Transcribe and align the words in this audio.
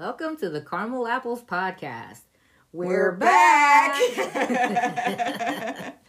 Welcome 0.00 0.38
to 0.38 0.48
the 0.48 0.62
Caramel 0.62 1.06
Apples 1.06 1.42
Podcast. 1.42 2.22
We're 2.72 3.12
back. 3.12 4.00
yeah, 4.16 5.92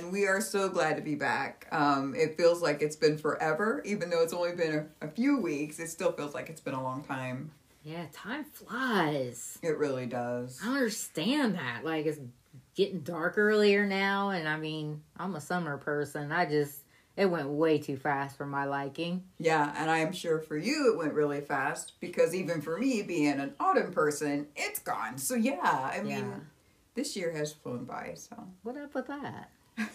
and 0.00 0.12
we 0.12 0.26
are 0.26 0.40
so 0.40 0.68
glad 0.68 0.96
to 0.96 1.02
be 1.02 1.14
back. 1.14 1.66
Um, 1.72 2.14
it 2.14 2.36
feels 2.36 2.62
like 2.62 2.82
it's 2.82 2.96
been 2.96 3.18
forever, 3.18 3.82
even 3.84 4.10
though 4.10 4.22
it's 4.22 4.32
only 4.32 4.54
been 4.54 4.88
a, 5.02 5.06
a 5.06 5.08
few 5.08 5.38
weeks. 5.38 5.78
It 5.78 5.88
still 5.88 6.12
feels 6.12 6.34
like 6.34 6.48
it's 6.48 6.60
been 6.60 6.74
a 6.74 6.82
long 6.82 7.02
time. 7.04 7.50
Yeah, 7.84 8.06
time 8.12 8.44
flies. 8.44 9.58
It 9.62 9.76
really 9.76 10.06
does. 10.06 10.60
I 10.64 10.68
understand 10.68 11.56
that. 11.56 11.84
Like, 11.84 12.06
it's 12.06 12.20
getting 12.76 13.00
dark 13.00 13.36
earlier 13.38 13.86
now, 13.86 14.30
and 14.30 14.48
I 14.48 14.56
mean, 14.56 15.02
I'm 15.16 15.34
a 15.34 15.40
summer 15.40 15.76
person. 15.78 16.30
I 16.32 16.46
just, 16.46 16.80
it 17.16 17.26
went 17.26 17.48
way 17.48 17.78
too 17.78 17.96
fast 17.96 18.36
for 18.36 18.46
my 18.46 18.64
liking. 18.66 19.24
Yeah, 19.38 19.74
and 19.76 19.90
I 19.90 19.98
am 19.98 20.12
sure 20.12 20.38
for 20.38 20.56
you 20.56 20.92
it 20.92 20.96
went 20.98 21.12
really 21.12 21.40
fast 21.40 21.94
because 22.00 22.34
even 22.34 22.60
for 22.60 22.78
me 22.78 23.02
being 23.02 23.38
an 23.40 23.54
autumn 23.58 23.92
person, 23.92 24.46
it's 24.56 24.78
gone. 24.78 25.18
So 25.18 25.34
yeah, 25.34 25.90
I 25.92 25.98
mean, 26.02 26.08
Yeah. 26.10 26.34
this 26.94 27.16
year 27.16 27.32
has 27.32 27.52
flown 27.52 27.84
by. 27.84 28.12
So 28.14 28.36
What 28.62 28.76
up 28.76 28.94
with 28.94 29.08
that? 29.08 29.50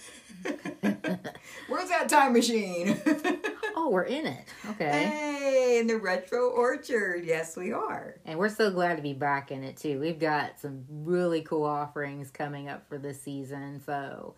where's 1.67 1.89
that 1.89 2.07
time 2.09 2.33
machine? 2.33 2.99
Oh, 3.79 3.89
we're 3.89 4.03
in 4.03 4.25
it. 4.25 4.43
Okay. 4.71 5.03
hey, 5.05 5.77
in 5.79 5.85
the 5.85 5.97
retro 5.97 6.49
orchard. 6.49 7.23
Yes, 7.23 7.55
we 7.55 7.71
are. 7.71 8.15
And 8.25 8.39
we're 8.39 8.49
so 8.49 8.71
glad 8.71 8.95
to 8.95 9.03
be 9.03 9.13
back 9.13 9.51
in 9.51 9.63
it 9.63 9.77
too. 9.77 9.99
We've 9.99 10.19
got 10.19 10.59
some 10.59 10.83
really 10.89 11.41
cool 11.41 11.63
offerings 11.63 12.31
coming 12.31 12.67
up 12.69 12.89
for 12.89 12.97
this 12.97 13.21
season. 13.21 13.79
So 13.85 14.33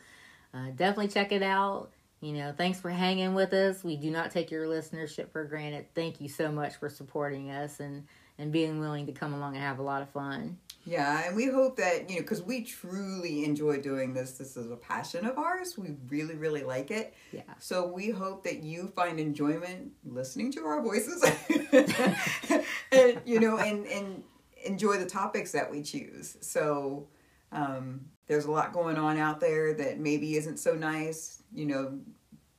uh, 0.53 0.71
definitely 0.75 1.07
check 1.07 1.31
it 1.31 1.41
out. 1.41 1.89
You 2.19 2.33
know, 2.33 2.53
thanks 2.55 2.81
for 2.81 2.89
hanging 2.89 3.33
with 3.33 3.53
us. 3.53 3.81
We 3.81 3.95
do 3.95 4.11
not 4.11 4.29
take 4.29 4.51
your 4.51 4.65
listenership 4.65 5.31
for 5.31 5.45
granted. 5.45 5.85
Thank 5.95 6.19
you 6.19 6.27
so 6.27 6.51
much 6.51 6.75
for 6.75 6.89
supporting 6.89 7.49
us 7.49 7.79
and, 7.79 8.03
and 8.39 8.51
being 8.51 8.79
willing 8.79 9.05
to 9.05 9.11
come 9.11 9.33
along 9.33 9.55
and 9.55 9.63
have 9.63 9.77
a 9.77 9.83
lot 9.83 10.01
of 10.01 10.09
fun. 10.09 10.57
Yeah, 10.85 11.27
and 11.27 11.35
we 11.35 11.47
hope 11.47 11.75
that, 11.77 12.09
you 12.09 12.15
know, 12.15 12.21
because 12.21 12.41
we 12.41 12.63
truly 12.63 13.43
enjoy 13.43 13.81
doing 13.81 14.13
this. 14.13 14.37
This 14.37 14.57
is 14.57 14.71
a 14.71 14.77
passion 14.77 15.25
of 15.25 15.37
ours. 15.37 15.77
We 15.77 15.95
really, 16.07 16.35
really 16.35 16.63
like 16.63 16.89
it. 16.89 17.13
Yeah. 17.31 17.41
So 17.59 17.85
we 17.85 18.09
hope 18.09 18.43
that 18.45 18.63
you 18.63 18.87
find 18.95 19.19
enjoyment 19.19 19.91
listening 20.05 20.51
to 20.53 20.61
our 20.61 20.81
voices, 20.81 21.23
and, 22.91 23.21
you 23.25 23.39
know, 23.39 23.57
and, 23.57 23.85
and 23.85 24.23
enjoy 24.65 24.97
the 24.97 25.05
topics 25.05 25.51
that 25.51 25.69
we 25.69 25.83
choose. 25.83 26.37
So 26.41 27.07
um, 27.51 28.05
there's 28.27 28.45
a 28.45 28.51
lot 28.51 28.73
going 28.73 28.97
on 28.97 29.17
out 29.17 29.41
there 29.41 29.73
that 29.73 29.99
maybe 29.99 30.37
isn't 30.37 30.57
so 30.57 30.73
nice, 30.73 31.43
you 31.53 31.65
know, 31.65 31.99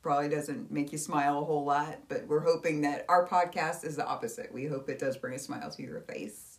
probably 0.02 0.28
doesn't 0.28 0.70
make 0.70 0.92
you 0.92 0.98
smile 0.98 1.40
a 1.40 1.44
whole 1.44 1.64
lot, 1.64 1.98
but 2.08 2.26
we're 2.26 2.40
hoping 2.40 2.80
that 2.82 3.04
our 3.08 3.26
podcast 3.28 3.84
is 3.84 3.96
the 3.96 4.06
opposite. 4.06 4.52
We 4.52 4.66
hope 4.66 4.88
it 4.88 4.98
does 4.98 5.16
bring 5.16 5.34
a 5.34 5.38
smile 5.38 5.70
to 5.70 5.82
your 5.82 6.00
face. 6.00 6.58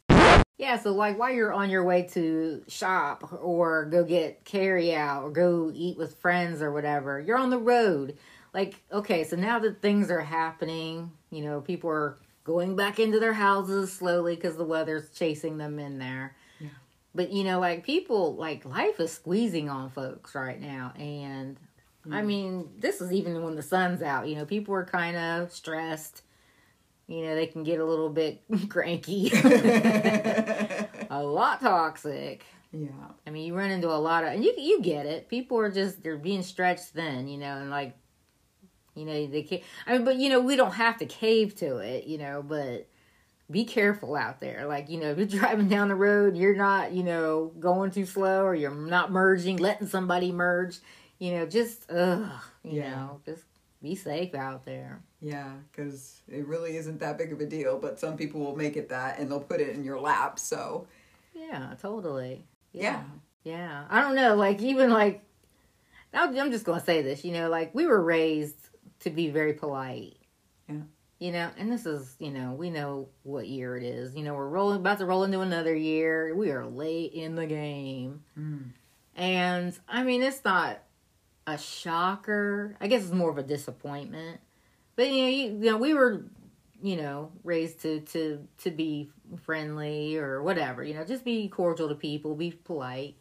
Yeah, 0.57 0.77
so 0.77 0.91
like 0.91 1.17
while 1.17 1.31
you're 1.31 1.51
on 1.51 1.71
your 1.71 1.83
way 1.83 2.03
to 2.11 2.63
shop 2.67 3.33
or 3.41 3.85
go 3.85 4.03
get 4.03 4.45
carry 4.45 4.93
out 4.93 5.23
or 5.23 5.31
go 5.31 5.71
eat 5.73 5.97
with 5.97 6.15
friends 6.17 6.61
or 6.61 6.71
whatever, 6.71 7.19
you're 7.19 7.37
on 7.37 7.49
the 7.49 7.57
road. 7.57 8.17
Like, 8.53 8.83
okay, 8.91 9.23
so 9.23 9.35
now 9.35 9.57
that 9.59 9.81
things 9.81 10.11
are 10.11 10.19
happening, 10.19 11.11
you 11.31 11.43
know, 11.43 11.61
people 11.61 11.89
are 11.89 12.19
going 12.43 12.75
back 12.75 12.99
into 12.99 13.19
their 13.19 13.33
houses 13.33 13.91
slowly 13.91 14.35
because 14.35 14.55
the 14.55 14.63
weather's 14.63 15.09
chasing 15.09 15.57
them 15.57 15.79
in 15.79 15.97
there. 15.97 16.35
Yeah. 16.59 16.67
But 17.15 17.31
you 17.31 17.43
know, 17.43 17.59
like 17.59 17.83
people, 17.83 18.35
like 18.35 18.63
life 18.63 18.99
is 18.99 19.11
squeezing 19.11 19.67
on 19.67 19.89
folks 19.89 20.35
right 20.35 20.61
now, 20.61 20.93
and 20.95 21.57
I 22.07 22.21
mm. 22.21 22.25
mean, 22.25 22.69
this 22.79 23.01
is 23.01 23.11
even 23.11 23.43
when 23.43 23.55
the 23.55 23.61
sun's 23.61 24.01
out. 24.01 24.27
You 24.27 24.35
know, 24.35 24.45
people 24.45 24.73
are 24.73 24.85
kind 24.85 25.17
of 25.17 25.51
stressed. 25.51 26.23
You 27.07 27.25
know, 27.25 27.35
they 27.35 27.47
can 27.47 27.63
get 27.63 27.79
a 27.79 27.85
little 27.85 28.09
bit 28.09 28.43
cranky. 28.69 29.31
a 29.33 30.87
lot 31.23 31.61
toxic. 31.61 32.45
Yeah. 32.71 32.89
I 33.27 33.29
mean, 33.29 33.45
you 33.45 33.55
run 33.55 33.69
into 33.69 33.89
a 33.89 33.99
lot 33.99 34.23
of, 34.23 34.31
and 34.31 34.43
you 34.43 34.53
you 34.57 34.81
get 34.81 35.05
it. 35.05 35.27
People 35.27 35.59
are 35.59 35.69
just 35.69 36.01
they're 36.03 36.17
being 36.17 36.41
stretched 36.41 36.85
thin, 36.85 37.27
you 37.27 37.37
know, 37.37 37.57
and 37.57 37.69
like, 37.69 37.95
you 38.95 39.05
know, 39.05 39.27
they 39.27 39.43
can't. 39.43 39.61
I 39.85 39.93
mean, 39.93 40.05
but 40.05 40.15
you 40.15 40.29
know, 40.29 40.39
we 40.39 40.55
don't 40.55 40.73
have 40.73 40.97
to 40.99 41.05
cave 41.05 41.55
to 41.57 41.77
it, 41.77 42.05
you 42.05 42.17
know, 42.17 42.41
but 42.41 42.87
be 43.51 43.65
careful 43.65 44.15
out 44.15 44.39
there. 44.39 44.65
Like, 44.65 44.89
you 44.89 44.99
know, 44.99 45.11
if 45.11 45.17
you're 45.17 45.39
driving 45.41 45.67
down 45.67 45.89
the 45.89 45.95
road, 45.95 46.37
you're 46.37 46.55
not, 46.55 46.93
you 46.93 47.03
know, 47.03 47.51
going 47.59 47.91
too 47.91 48.05
slow, 48.05 48.45
or 48.45 48.55
you're 48.55 48.73
not 48.73 49.11
merging, 49.11 49.57
letting 49.57 49.87
somebody 49.87 50.31
merge. 50.31 50.77
You 51.21 51.33
know, 51.33 51.45
just 51.45 51.85
ugh, 51.91 52.31
you 52.63 52.79
Yeah. 52.81 52.95
know, 52.95 53.21
just 53.23 53.43
be 53.79 53.93
safe 53.93 54.33
out 54.33 54.65
there. 54.65 55.03
Yeah, 55.21 55.51
because 55.71 56.19
it 56.27 56.47
really 56.47 56.77
isn't 56.77 56.99
that 56.99 57.19
big 57.19 57.31
of 57.31 57.39
a 57.39 57.45
deal, 57.45 57.77
but 57.77 57.99
some 57.99 58.17
people 58.17 58.41
will 58.41 58.55
make 58.55 58.75
it 58.75 58.89
that 58.89 59.19
and 59.19 59.29
they'll 59.29 59.39
put 59.39 59.61
it 59.61 59.69
in 59.75 59.83
your 59.83 59.99
lap. 59.99 60.39
So, 60.39 60.87
Yeah, 61.35 61.75
totally. 61.79 62.43
Yeah. 62.73 63.03
Yeah. 63.43 63.85
I 63.87 64.01
don't 64.01 64.15
know. 64.15 64.35
Like, 64.35 64.61
even 64.63 64.89
like, 64.89 65.21
I'm 66.11 66.35
I'm 66.39 66.49
just 66.51 66.65
going 66.65 66.79
to 66.79 66.85
say 66.85 67.03
this, 67.03 67.23
you 67.23 67.33
know, 67.33 67.49
like, 67.49 67.73
we 67.75 67.85
were 67.85 68.01
raised 68.01 68.57
to 69.01 69.11
be 69.11 69.29
very 69.29 69.53
polite. 69.53 70.17
Yeah. 70.67 70.81
You 71.19 71.31
know, 71.33 71.51
and 71.55 71.71
this 71.71 71.85
is, 71.85 72.15
you 72.17 72.31
know, 72.31 72.53
we 72.53 72.71
know 72.71 73.09
what 73.21 73.47
year 73.47 73.77
it 73.77 73.83
is. 73.83 74.15
You 74.15 74.23
know, 74.23 74.33
we're 74.33 74.49
rolling, 74.49 74.77
about 74.77 74.97
to 74.97 75.05
roll 75.05 75.23
into 75.23 75.41
another 75.41 75.75
year. 75.75 76.33
We 76.35 76.49
are 76.49 76.65
late 76.65 77.13
in 77.13 77.35
the 77.35 77.45
game. 77.45 78.23
mm, 78.35 78.71
And, 79.15 79.77
I 79.87 80.01
mean, 80.03 80.23
it's 80.23 80.43
not 80.43 80.79
a 81.47 81.57
shocker. 81.57 82.75
I 82.79 82.87
guess 82.87 83.03
it's 83.03 83.11
more 83.11 83.29
of 83.29 83.37
a 83.37 83.43
disappointment. 83.43 84.39
But, 84.95 85.09
you 85.09 85.21
know, 85.21 85.29
you, 85.29 85.43
you 85.43 85.71
know 85.71 85.77
we 85.77 85.93
were 85.93 86.25
you 86.81 86.95
know 86.95 87.31
raised 87.43 87.81
to 87.81 88.01
to 88.01 88.47
to 88.59 88.71
be 88.71 89.09
friendly 89.43 90.17
or 90.17 90.41
whatever 90.41 90.83
you 90.83 90.93
know 90.93 91.05
just 91.05 91.23
be 91.23 91.47
cordial 91.47 91.87
to 91.87 91.95
people 91.95 92.35
be 92.35 92.51
polite 92.51 93.15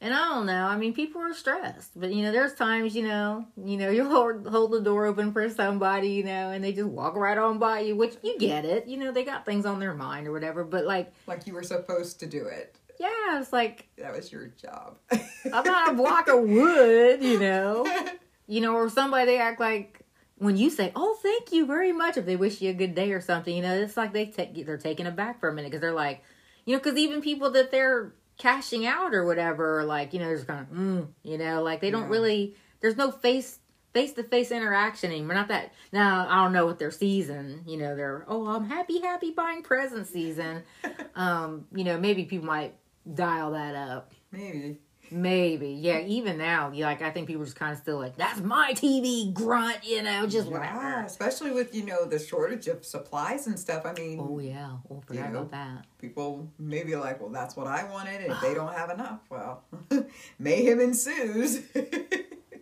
and 0.00 0.12
i 0.12 0.18
don't 0.18 0.46
know 0.46 0.66
i 0.66 0.76
mean 0.76 0.92
people 0.92 1.20
are 1.20 1.32
stressed 1.32 1.90
but 1.98 2.12
you 2.12 2.22
know 2.22 2.32
there's 2.32 2.54
times 2.54 2.94
you 2.94 3.02
know 3.02 3.46
you 3.64 3.76
know 3.76 3.90
you 3.96 4.08
hold, 4.08 4.46
hold 4.48 4.72
the 4.72 4.80
door 4.80 5.06
open 5.06 5.32
for 5.32 5.48
somebody 5.48 6.08
you 6.08 6.24
know 6.24 6.50
and 6.50 6.62
they 6.62 6.72
just 6.72 6.88
walk 6.88 7.14
right 7.16 7.38
on 7.38 7.58
by 7.58 7.80
you 7.80 7.96
which 7.96 8.16
you 8.22 8.38
get 8.38 8.64
it 8.64 8.86
you 8.86 8.96
know 8.96 9.12
they 9.12 9.24
got 9.24 9.46
things 9.46 9.64
on 9.64 9.78
their 9.78 9.94
mind 9.94 10.26
or 10.26 10.32
whatever 10.32 10.64
but 10.64 10.84
like 10.84 11.12
like 11.26 11.46
you 11.46 11.54
were 11.54 11.62
supposed 11.62 12.18
to 12.20 12.26
do 12.26 12.46
it. 12.46 12.76
Yeah 13.02 13.40
it's 13.40 13.52
like 13.52 13.88
That 13.98 14.14
was 14.14 14.30
your 14.32 14.46
job. 14.48 14.96
i'm 15.10 15.64
not 15.64 15.90
a 15.92 15.94
block 15.94 16.28
of 16.28 16.40
wood 16.40 17.22
you 17.22 17.38
know 17.38 17.86
you 18.46 18.60
know, 18.60 18.74
or 18.74 18.88
somebody 18.90 19.26
they 19.26 19.38
act 19.38 19.60
like 19.60 20.00
when 20.36 20.56
you 20.56 20.68
say, 20.68 20.90
"Oh, 20.96 21.16
thank 21.22 21.52
you 21.52 21.64
very 21.64 21.92
much," 21.92 22.16
if 22.16 22.26
they 22.26 22.36
wish 22.36 22.60
you 22.60 22.70
a 22.70 22.74
good 22.74 22.94
day 22.94 23.12
or 23.12 23.20
something, 23.20 23.54
you 23.54 23.62
know, 23.62 23.74
it's 23.74 23.96
like 23.96 24.12
they 24.12 24.26
take 24.26 24.66
they're 24.66 24.76
taken 24.76 25.06
aback 25.06 25.38
for 25.40 25.48
a 25.48 25.54
minute 25.54 25.70
because 25.70 25.80
they're 25.80 25.92
like, 25.92 26.22
you 26.66 26.72
know, 26.74 26.80
because 26.80 26.98
even 26.98 27.22
people 27.22 27.50
that 27.52 27.70
they're 27.70 28.12
cashing 28.38 28.84
out 28.84 29.14
or 29.14 29.24
whatever, 29.24 29.84
like, 29.84 30.12
you 30.12 30.18
know, 30.18 30.26
there's 30.26 30.44
kind 30.44 30.66
of, 30.68 30.76
mm, 30.76 31.06
you 31.22 31.38
know, 31.38 31.62
like 31.62 31.80
they 31.80 31.90
don't 31.90 32.02
Yeah. 32.04 32.08
really, 32.16 32.56
there's 32.80 32.96
no 32.96 33.10
face 33.12 33.60
face 33.94 34.12
to 34.14 34.22
face 34.24 34.50
interaction 34.50 35.12
anymore. 35.12 35.34
Not 35.34 35.48
that 35.48 35.72
now 35.92 36.26
I 36.28 36.42
don't 36.42 36.52
know 36.52 36.66
what 36.66 36.78
their 36.78 36.90
season, 36.90 37.62
you 37.66 37.76
know, 37.78 37.94
they're 37.94 38.24
oh 38.28 38.48
I'm 38.48 38.64
happy 38.68 39.00
happy 39.00 39.30
buying 39.30 39.62
present 39.62 40.08
season, 40.08 40.64
um, 41.14 41.66
you 41.74 41.84
know, 41.84 41.98
maybe 41.98 42.24
people 42.24 42.46
might 42.46 42.74
dial 43.12 43.52
that 43.52 43.74
up. 43.74 44.12
Maybe. 44.30 44.78
Maybe, 45.10 45.72
yeah. 45.72 45.98
Even 45.98 46.38
now, 46.38 46.72
like 46.74 47.02
I 47.02 47.10
think 47.10 47.26
people 47.26 47.42
are 47.42 47.44
just 47.44 47.56
kind 47.58 47.72
of 47.72 47.78
still 47.78 47.98
like, 47.98 48.16
"That's 48.16 48.40
my 48.40 48.72
TV, 48.72 49.30
grunt," 49.34 49.84
you 49.84 50.02
know, 50.02 50.26
just 50.26 50.48
Yeah, 50.48 50.54
whatever. 50.54 51.02
especially 51.04 51.50
with, 51.50 51.74
you 51.74 51.84
know, 51.84 52.06
the 52.06 52.18
shortage 52.18 52.66
of 52.66 52.82
supplies 52.82 53.46
and 53.46 53.58
stuff. 53.58 53.84
I 53.84 53.92
mean, 53.92 54.18
Oh 54.18 54.38
yeah, 54.38 54.70
oh 54.90 55.02
forgot 55.06 55.26
You 55.26 55.32
know. 55.34 55.38
about 55.40 55.50
that. 55.50 55.84
people 55.98 56.48
may 56.58 56.82
be 56.82 56.96
like, 56.96 57.20
well, 57.20 57.28
that's 57.28 57.54
what 57.56 57.66
I 57.66 57.84
wanted. 57.90 58.22
And 58.22 58.32
if 58.32 58.40
they 58.40 58.54
don't 58.60 58.72
have 58.72 58.88
enough, 58.88 59.20
well, 59.28 59.64
mayhem 60.38 60.80
ensues. 60.80 61.60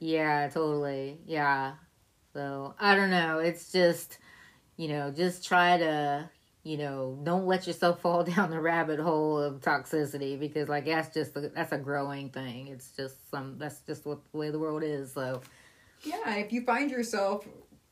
Yeah, 0.03 0.49
totally. 0.49 1.19
Yeah. 1.27 1.75
So 2.33 2.75
I 2.81 2.95
don't 2.97 3.11
know. 3.11 3.39
It's 3.39 3.71
just, 3.71 4.17
you 4.79 4.89
know, 4.89 5.11
just 5.11 5.45
try 5.47 5.77
to, 5.77 6.31
you 6.63 6.77
know, 6.77 7.19
don't 7.23 7.47
let 7.47 7.67
yourself 7.67 8.01
fall 8.03 8.25
down 8.25 8.51
the 8.51 8.61
rabbit 8.61 9.01
hole 9.01 9.39
of 9.39 9.61
toxicity 9.61 10.39
because, 10.39 10.69
like, 10.69 10.87
that's 10.87 11.13
just 11.15 11.37
a, 11.37 11.49
that's 11.49 11.73
a 11.73 11.79
growing 11.79 12.31
thing. 12.31 12.69
It's 12.69 12.91
just 12.97 13.31
some 13.31 13.59
that's 13.59 13.81
just 13.81 14.07
what 14.07 14.19
the 14.33 14.39
way 14.39 14.51
the 14.51 14.59
world 14.59 14.83
is. 14.83 15.13
So 15.13 15.41
yeah, 16.03 16.37
if 16.37 16.53
you 16.53 16.63
find 16.65 16.91
yourself 16.91 17.47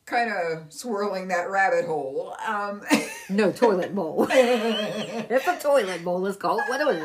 kind 0.09 0.31
of 0.31 0.73
swirling 0.73 1.27
that 1.29 1.49
rabbit 1.49 1.85
hole. 1.85 2.35
Um, 2.45 2.81
No 3.31 3.51
toilet 3.51 3.93
bowl. 3.93 4.25
it's 4.31 5.47
a 5.47 5.59
toilet 5.59 6.03
bowl. 6.03 6.21
Let's 6.21 6.35
call 6.37 6.57
it 6.57 6.63
what 6.67 6.81
it 6.81 6.97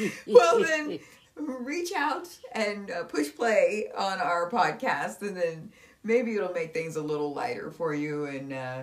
is. 0.00 0.12
well, 0.26 0.58
then 0.60 0.98
reach 1.36 1.92
out 1.96 2.26
and 2.50 2.90
uh, 2.90 3.04
push 3.04 3.32
play 3.32 3.86
on 3.96 4.18
our 4.18 4.50
podcast, 4.50 5.22
and 5.22 5.36
then 5.36 5.70
maybe 6.02 6.34
it'll 6.34 6.52
make 6.52 6.74
things 6.74 6.96
a 6.96 7.02
little 7.02 7.32
lighter 7.32 7.70
for 7.70 7.94
you, 7.94 8.24
and 8.24 8.52
uh, 8.52 8.82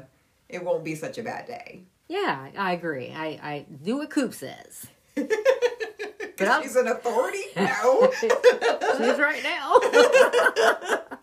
it 0.50 0.64
won't 0.64 0.84
be 0.84 0.96
such 0.96 1.18
a 1.18 1.24
bad 1.24 1.46
day. 1.48 1.84
Yeah, 2.08 2.48
I 2.58 2.74
agree. 2.74 3.14
I, 3.16 3.26
I 3.42 3.66
do 3.84 3.98
what 3.98 4.10
Coop 4.10 4.34
says. 4.34 4.88
I'm- 5.18 5.28
Because 6.38 6.64
she's 6.64 6.76
an 6.76 6.88
authority? 6.88 7.44
No. 7.56 8.12
She's 8.98 9.20
right 9.20 9.44
now. 9.44 9.76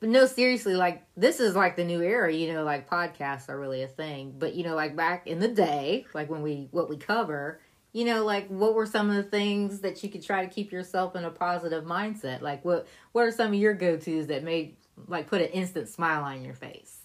but 0.00 0.08
no, 0.08 0.26
seriously, 0.26 0.74
like 0.74 1.02
this 1.16 1.40
is 1.40 1.54
like 1.54 1.76
the 1.76 1.84
new 1.84 2.00
era, 2.02 2.32
you 2.32 2.52
know, 2.52 2.64
like 2.64 2.88
podcasts 2.88 3.48
are 3.48 3.58
really 3.58 3.82
a 3.82 3.86
thing. 3.88 4.34
But 4.38 4.54
you 4.54 4.64
know, 4.64 4.74
like 4.74 4.96
back 4.96 5.26
in 5.26 5.38
the 5.40 5.48
day, 5.48 6.06
like 6.14 6.30
when 6.30 6.42
we 6.42 6.68
what 6.70 6.88
we 6.88 6.96
cover, 6.96 7.60
you 7.92 8.04
know, 8.06 8.24
like 8.24 8.48
what 8.48 8.74
were 8.74 8.86
some 8.86 9.10
of 9.10 9.16
the 9.16 9.22
things 9.22 9.80
that 9.80 10.02
you 10.02 10.08
could 10.08 10.22
try 10.24 10.44
to 10.44 10.50
keep 10.52 10.72
yourself 10.72 11.16
in 11.16 11.24
a 11.24 11.30
positive 11.30 11.84
mindset? 11.84 12.40
Like 12.40 12.64
what 12.64 12.86
what 13.12 13.24
are 13.26 13.30
some 13.32 13.48
of 13.48 13.54
your 13.54 13.74
go 13.74 13.96
tos 13.98 14.26
that 14.28 14.42
made 14.42 14.76
like 15.06 15.26
put 15.26 15.40
an 15.42 15.48
instant 15.48 15.88
smile 15.88 16.22
on 16.24 16.42
your 16.44 16.54
face? 16.54 16.99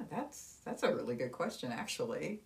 Yeah, 0.00 0.06
that's 0.10 0.56
that's 0.64 0.82
a 0.82 0.94
really 0.94 1.14
good 1.16 1.32
question, 1.32 1.72
actually. 1.72 2.40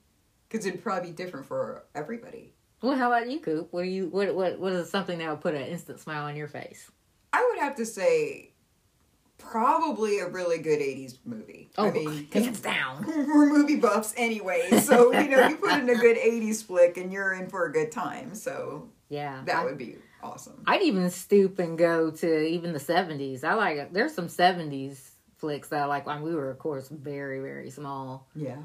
Because 0.49 0.67
it'd 0.67 0.83
probably 0.83 1.11
be 1.11 1.17
different 1.17 1.47
for 1.47 1.85
everybody. 1.95 2.53
Well, 2.83 2.97
how 2.97 3.11
about 3.13 3.31
you, 3.31 3.41
Coop? 3.41 3.69
What 3.73 3.83
do 3.83 3.89
you 3.89 4.07
what 4.09 4.35
what 4.35 4.59
what 4.59 4.73
is 4.73 4.91
something 4.91 5.19
that 5.19 5.31
would 5.31 5.41
put 5.41 5.55
an 5.55 5.63
instant 5.63 6.01
smile 6.01 6.25
on 6.25 6.37
your 6.37 6.49
face? 6.49 6.91
I 7.33 7.45
would 7.51 7.59
have 7.63 7.75
to 7.77 7.87
say, 7.87 8.53
probably 9.39 10.21
a 10.21 10.29
really 10.29 10.59
good 10.59 10.81
'80s 10.81 11.19
movie. 11.25 11.71
Oh, 11.79 11.89
I 11.89 11.91
mean, 11.93 12.29
hands 12.33 12.61
down. 12.61 13.05
we're 13.07 13.49
movie 13.49 13.77
buffs 13.77 14.15
anyway, 14.17 14.69
so 14.81 15.13
you 15.13 15.29
know, 15.29 15.49
you 15.49 15.57
put 15.57 15.73
in 15.73 15.89
a 15.89 15.95
good 15.95 16.17
'80s 16.25 16.63
flick, 16.65 16.97
and 16.97 17.13
you're 17.13 17.33
in 17.33 17.49
for 17.49 17.67
a 17.67 17.73
good 17.73 17.91
time. 17.93 18.35
So 18.35 18.89
Yeah, 19.09 19.43
that 19.47 19.57
I- 19.57 19.65
would 19.65 19.79
be 19.79 19.97
awesome. 20.23 20.63
I'd 20.67 20.83
even 20.83 21.11
stoop 21.11 21.59
and 21.59 21.77
go 21.77 22.11
to 22.11 22.47
even 22.47 22.73
the 22.73 22.81
seventies. 22.81 23.45
I 23.45 23.55
like 23.55 23.93
there's 23.93 24.15
some 24.15 24.29
seventies 24.29 25.11
flicks 25.45 25.69
that 25.69 25.83
I 25.83 25.85
like 25.85 26.07
when 26.07 26.23
we 26.23 26.35
were, 26.35 26.51
of 26.51 26.59
course, 26.59 26.89
very 26.89 27.41
very 27.41 27.71
small. 27.71 28.27
Yeah. 28.35 28.57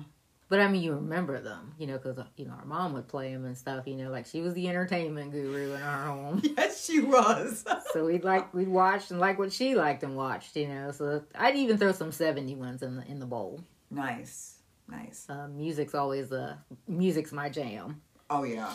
But 0.47 0.59
I 0.61 0.67
mean, 0.67 0.81
you 0.81 0.93
remember 0.93 1.39
them, 1.39 1.73
you 1.77 1.85
know, 1.85 1.97
because 1.99 2.17
you 2.37 2.45
know 2.45 2.53
our 2.53 2.65
mom 2.65 2.93
would 2.93 3.07
play 3.07 3.31
them 3.33 3.45
and 3.45 3.55
stuff. 3.55 3.85
You 3.85 3.95
know, 3.95 4.09
like 4.09 4.25
she 4.25 4.41
was 4.41 4.53
the 4.55 4.67
entertainment 4.67 5.31
guru 5.31 5.73
in 5.75 5.81
our 5.81 6.05
home, 6.05 6.41
Yes, 6.57 6.85
she 6.85 7.01
was. 7.01 7.63
so 7.93 8.05
we'd 8.05 8.23
like 8.23 8.51
we'd 8.53 8.67
watch 8.67 9.11
and 9.11 9.19
like 9.19 9.37
what 9.37 9.51
she 9.53 9.75
liked 9.75 10.01
and 10.03 10.15
watched. 10.15 10.55
You 10.55 10.67
know, 10.69 10.91
so 10.91 11.23
I'd 11.35 11.55
even 11.55 11.77
throw 11.77 11.91
some 11.91 12.11
seventy 12.11 12.55
ones 12.55 12.81
in 12.81 12.95
the 12.95 13.05
in 13.05 13.19
the 13.19 13.27
bowl. 13.27 13.61
nice, 13.91 14.57
nice. 14.87 15.27
Uh, 15.29 15.47
music's 15.49 15.93
always 15.93 16.29
the 16.29 16.57
music's 16.87 17.31
my 17.31 17.49
jam. 17.49 18.01
Oh 18.29 18.43
yeah. 18.43 18.73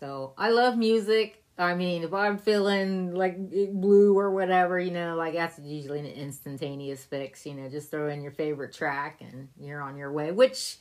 So 0.00 0.32
I 0.38 0.48
love 0.50 0.78
music. 0.78 1.41
I 1.58 1.74
mean, 1.74 2.02
if 2.02 2.14
I'm 2.14 2.38
feeling 2.38 3.14
like 3.14 3.36
blue 3.38 4.18
or 4.18 4.30
whatever, 4.30 4.80
you 4.80 4.90
know, 4.90 5.16
like 5.16 5.34
that's 5.34 5.58
usually 5.58 6.00
an 6.00 6.06
instantaneous 6.06 7.04
fix. 7.04 7.44
You 7.44 7.54
know, 7.54 7.68
just 7.68 7.90
throw 7.90 8.08
in 8.08 8.22
your 8.22 8.32
favorite 8.32 8.72
track 8.72 9.20
and 9.20 9.48
you're 9.60 9.82
on 9.82 9.96
your 9.96 10.10
way. 10.12 10.32
Which 10.32 10.78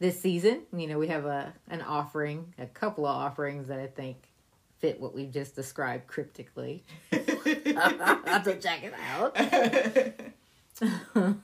this 0.00 0.20
season, 0.20 0.62
you 0.76 0.88
know, 0.88 0.98
we 0.98 1.08
have 1.08 1.26
a 1.26 1.52
an 1.68 1.82
offering, 1.82 2.52
a 2.58 2.66
couple 2.66 3.06
of 3.06 3.14
offerings 3.14 3.68
that 3.68 3.78
I 3.78 3.86
think 3.86 4.16
fit 4.78 5.00
what 5.00 5.14
we've 5.14 5.30
just 5.30 5.54
described 5.54 6.08
cryptically. 6.08 6.82
I'll 7.12 7.20
have 8.24 8.44
to 8.44 8.58
check 8.58 8.82
it 8.82 8.94
out. 9.12 9.36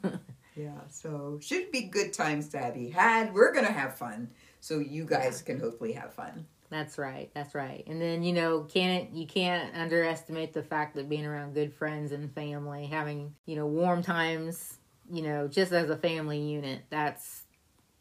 yeah. 0.56 0.80
So 0.90 1.38
should 1.40 1.70
be 1.70 1.82
good 1.82 2.12
times 2.12 2.48
to 2.48 2.72
be 2.74 2.90
had. 2.90 3.32
We're 3.32 3.52
gonna 3.52 3.70
have 3.70 3.96
fun, 3.96 4.30
so 4.60 4.80
you 4.80 5.04
guys 5.04 5.40
can 5.42 5.60
hopefully 5.60 5.92
have 5.92 6.12
fun. 6.14 6.46
That's 6.70 6.98
right. 6.98 7.30
That's 7.34 7.54
right. 7.54 7.84
And 7.86 8.00
then 8.00 8.22
you 8.22 8.32
know, 8.32 8.62
can't 8.62 9.12
you 9.14 9.26
can't 9.26 9.74
underestimate 9.76 10.52
the 10.52 10.62
fact 10.62 10.96
that 10.96 11.08
being 11.08 11.24
around 11.24 11.54
good 11.54 11.72
friends 11.72 12.12
and 12.12 12.32
family, 12.34 12.86
having 12.86 13.34
you 13.46 13.56
know 13.56 13.66
warm 13.66 14.02
times, 14.02 14.78
you 15.10 15.22
know, 15.22 15.46
just 15.48 15.72
as 15.72 15.90
a 15.90 15.96
family 15.96 16.40
unit, 16.40 16.82
that's 16.90 17.44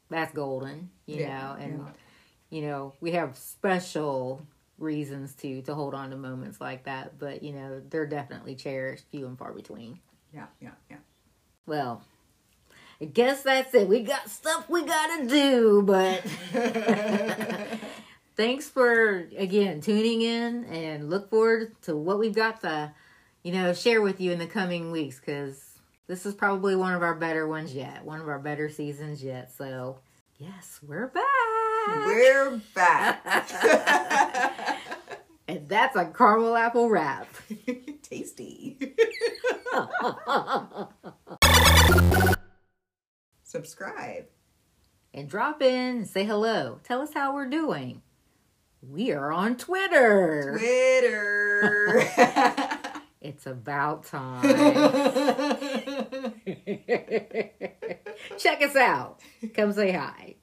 that's 0.09 0.33
golden. 0.33 0.89
You 1.05 1.19
Yeah, 1.21 1.27
know, 1.27 1.55
and 1.59 1.79
yeah. 1.79 1.91
you 2.49 2.61
know 2.67 2.93
we 3.01 3.11
have 3.11 3.37
special 3.37 4.41
reasons 4.79 5.35
to 5.35 5.61
to 5.61 5.75
hold 5.75 5.93
on 5.93 6.09
to 6.09 6.15
moments 6.17 6.59
like 6.59 6.85
that, 6.85 7.19
but 7.19 7.43
you 7.43 7.53
know 7.53 7.81
they're 7.89 8.07
definitely 8.07 8.55
cherished, 8.55 9.05
few 9.11 9.27
and 9.27 9.37
far 9.37 9.53
between. 9.53 9.99
Yeah, 10.33 10.47
yeah, 10.59 10.71
yeah. 10.89 10.97
Well. 11.65 12.03
I 13.01 13.03
guess 13.03 13.43
that's 13.43 13.73
it. 13.73 13.89
We 13.89 14.03
got 14.03 14.29
stuff 14.29 14.69
we 14.69 14.85
gotta 14.85 15.27
do, 15.27 15.81
but 15.85 16.23
thanks 18.35 18.67
for 18.69 19.27
again 19.37 19.81
tuning 19.81 20.21
in 20.21 20.65
and 20.65 21.09
look 21.09 21.29
forward 21.29 21.71
to 21.83 21.95
what 21.95 22.19
we've 22.19 22.35
got 22.35 22.61
to 22.61 22.91
you 23.43 23.51
know 23.51 23.73
share 23.73 24.01
with 24.01 24.19
you 24.19 24.31
in 24.31 24.39
the 24.39 24.47
coming 24.47 24.91
weeks 24.91 25.19
because 25.19 25.79
this 26.07 26.25
is 26.25 26.33
probably 26.33 26.75
one 26.75 26.93
of 26.93 27.01
our 27.01 27.15
better 27.15 27.47
ones 27.47 27.73
yet 27.73 28.03
one 28.03 28.19
of 28.19 28.27
our 28.27 28.39
better 28.39 28.69
seasons 28.69 29.23
yet 29.23 29.51
so 29.51 29.99
yes 30.37 30.79
we're 30.85 31.07
back 31.07 31.23
We're 31.87 32.61
back. 32.73 34.79
and 35.47 35.69
that's 35.69 35.95
a 35.95 36.05
caramel 36.05 36.55
apple 36.55 36.89
wrap 36.89 37.27
Tasty. 38.01 38.77
Subscribe. 43.43 44.25
and 45.13 45.29
drop 45.29 45.61
in 45.61 45.97
and 45.97 46.07
say 46.07 46.25
hello 46.25 46.79
tell 46.83 47.01
us 47.01 47.13
how 47.13 47.33
we're 47.33 47.49
doing 47.49 48.01
we 48.89 49.11
are 49.11 49.31
on 49.31 49.57
twitter. 49.57 50.57
Twitter. 50.57 52.07
it's 53.21 53.45
about 53.45 54.05
time. 54.05 54.43
Check 58.37 58.61
us 58.61 58.75
out. 58.75 59.19
Come 59.53 59.71
say 59.73 59.91
hi 59.91 60.35